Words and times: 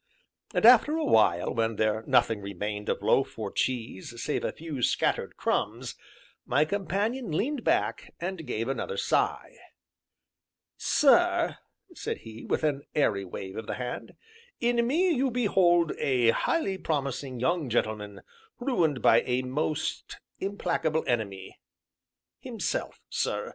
And 0.55 0.65
after 0.65 0.97
a 0.97 1.05
while, 1.05 1.53
when 1.53 1.75
there 1.75 2.03
nothing 2.07 2.41
remained 2.41 2.89
of 2.89 3.03
loaf 3.03 3.37
or 3.37 3.51
cheese 3.51 4.19
save 4.19 4.43
a 4.43 4.51
few 4.51 4.81
scattered 4.81 5.37
crumbs, 5.37 5.93
my 6.43 6.65
companion 6.65 7.29
leaned 7.29 7.63
back, 7.63 8.11
and 8.19 8.47
gave 8.47 8.67
another 8.67 8.97
sigh. 8.97 9.59
"Sir," 10.75 11.59
said 11.93 12.21
he, 12.25 12.45
with 12.45 12.63
an 12.63 12.81
airy 12.95 13.23
wave 13.23 13.55
of 13.55 13.67
the 13.67 13.75
hand, 13.75 14.13
"in 14.59 14.87
me 14.87 15.11
you 15.13 15.29
behold 15.29 15.91
a 15.99 16.31
highly 16.31 16.79
promising 16.79 17.39
young 17.39 17.69
gentleman 17.69 18.23
ruined 18.57 19.03
by 19.03 19.21
a 19.21 19.43
most 19.43 20.17
implacable 20.39 21.03
enemy 21.05 21.59
himself, 22.39 23.01
sir. 23.07 23.49